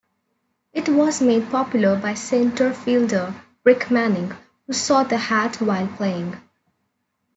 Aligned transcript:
It 0.73 0.89
was 0.89 1.21
made 1.21 1.51
popular 1.51 1.95
by 1.95 2.15
center-fielder 2.15 3.35
Rick 3.63 3.91
Manning, 3.91 4.31
who 4.65 4.73
saw 4.73 5.03
the 5.03 5.17
hat 5.17 5.57
while 5.61 5.87
playing. 5.89 6.37